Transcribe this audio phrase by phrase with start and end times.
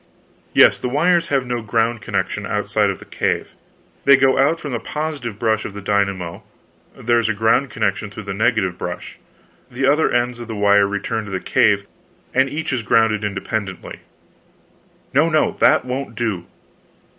[0.51, 0.79] "Yes.
[0.79, 3.51] The wires have no ground connection outside of the cave.
[4.03, 6.41] They go out from the positive brush of the dynamo;
[6.97, 9.19] there is a ground connection through the negative brush;
[9.69, 11.85] the other ends of the wire return to the cave,
[12.33, 13.99] and each is grounded independently."
[15.13, 16.47] "No, no, that won't do!"